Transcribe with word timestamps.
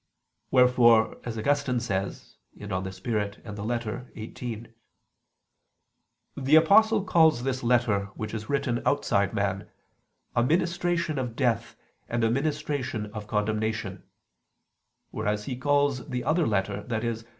Wherefore, 0.49 1.17
as 1.25 1.37
Augustine 1.37 1.79
says 1.79 2.37
(De 2.57 2.91
Spir. 2.91 3.19
et 3.19 3.45
Lit. 3.59 4.09
xviii), 4.35 4.65
"the 6.35 6.55
Apostle 6.55 7.03
calls 7.03 7.43
this 7.43 7.61
letter 7.61 8.05
which 8.15 8.33
is 8.33 8.49
written 8.49 8.81
outside 8.83 9.31
man, 9.35 9.69
a 10.35 10.41
ministration 10.43 11.19
of 11.19 11.35
death 11.35 11.75
and 12.09 12.23
a 12.23 12.31
ministration 12.31 13.11
of 13.11 13.27
condemnation: 13.27 14.01
whereas 15.11 15.45
he 15.45 15.55
calls 15.55 16.09
the 16.09 16.23
other 16.23 16.47
letter, 16.47 16.83
i.e. 16.89 17.15